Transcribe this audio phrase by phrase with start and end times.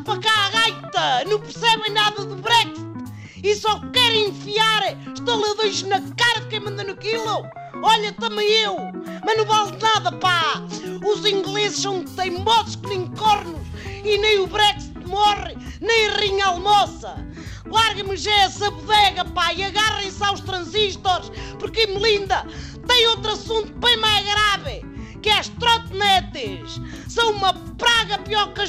[0.00, 1.24] Para cá a gaita!
[1.28, 2.80] Não percebem nada do Brexit!
[3.42, 7.46] E só querem enfiar estaladões na cara de quem manda no quilo!
[7.82, 8.76] Olha, também eu!
[9.24, 10.62] Mas não vale nada, pá!
[11.06, 13.60] Os ingleses são teimosos que nem cornos!
[14.04, 17.14] E nem o Brexit morre, nem a rinha almoça!
[17.66, 19.52] Larga-me já essa bodega, pá!
[19.52, 22.46] E agarrem-se aos transistores, porque, Melinda,
[22.86, 24.41] tem outro assunto bem mais grave!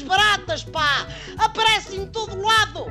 [0.04, 1.08] Baratas, pá.
[1.38, 2.86] Aparecem em todo lado.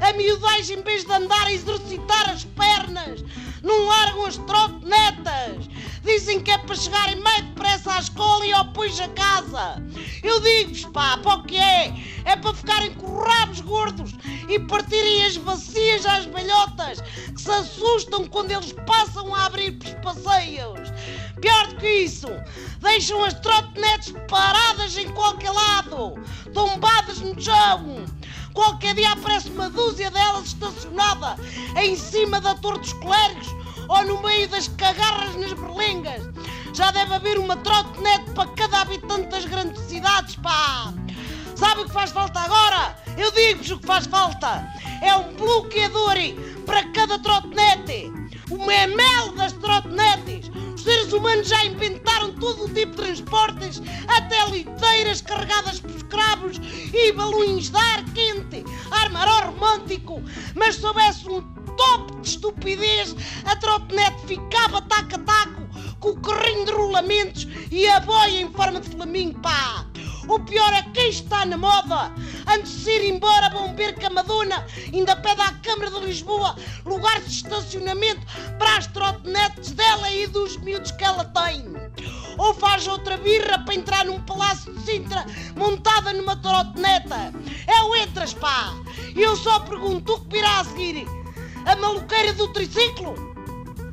[0.00, 3.24] A miudagem, em vez de andar a exercitar as pernas,
[3.62, 5.68] não largam as trotinetas.
[6.04, 9.82] Dizem que é para chegarem mais depressa à escola e ao depois a casa.
[10.22, 11.94] Eu digo-vos, pá, para o que é?
[12.26, 14.12] É para ficarem com rabos gordos
[14.48, 19.94] e partirem as bacias às velhotas que se assustam quando eles passam a abrir os
[19.94, 20.92] passeios.
[21.84, 22.28] Que isso,
[22.80, 26.14] deixam as trotinetes paradas em qualquer lado,
[26.54, 28.06] tombadas no chão.
[28.54, 31.36] Qualquer dia aparece uma dúzia delas estacionada
[31.76, 33.48] em cima da Torre dos Clérigos
[33.86, 36.22] ou no meio das cagarras nas berlengas.
[36.72, 40.90] Já deve haver uma trotinete para cada habitante das grandes cidades, pá!
[41.54, 42.96] Sabe o que faz falta agora?
[43.18, 44.66] Eu digo-vos o que faz falta.
[45.02, 46.16] É um bloqueador
[46.64, 48.10] para cada trotinete.
[48.50, 50.23] O memel das trotinetes.
[51.14, 56.60] Humanos já inventaram todo o tipo de transportes, até liteiras carregadas por escravos
[56.92, 60.22] e balões de ar quente, ar maró romântico.
[60.54, 61.40] Mas se houvesse um
[61.76, 65.64] top de estupidez, a trotinete ficava taco a taco
[66.00, 69.86] com o carrinho de rolamentos e a boia em forma de flamingo, pá!
[70.28, 72.12] O pior é quem está na moda.
[72.46, 76.56] Antes de ir embora, vão ver que a Madonna ainda pede à Câmara de Lisboa
[76.84, 78.20] lugares de estacionamento
[78.58, 81.64] para as trotinetes dela e dos miúdos que ela tem.
[82.38, 87.32] Ou faz outra birra para entrar num palácio de Sintra montada numa trotineta.
[87.66, 88.74] É o entras, pá!
[89.14, 91.06] E eu só pergunto o que virá a seguir?
[91.64, 93.14] A maluqueira do triciclo?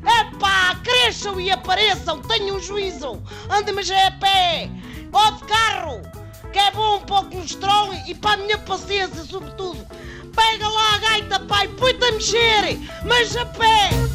[0.04, 4.68] Epá, cresçam e apareçam, tenham juízo, andem-me já a pé,
[5.12, 6.02] ou de carro,
[6.52, 9.86] que é bom para o colesterol e para a minha paciência, sobretudo.
[10.36, 14.11] Pega lá a gaita, pai, põe-te a mexer, mas a pé.